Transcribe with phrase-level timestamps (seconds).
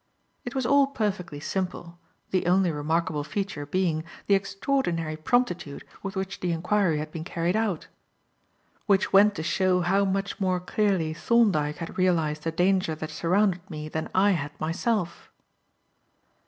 [0.45, 1.99] It was all perfectly simple,
[2.31, 7.55] the only remarkable feature being the extraordinary promptitude with which the inquiry had been carried
[7.55, 7.85] out.
[8.87, 13.69] Which went to show how much more clearly Thorndyke had realized the danger that surrounded
[13.69, 15.29] me than I had myself.